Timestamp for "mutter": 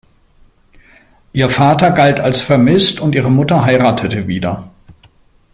3.29-3.65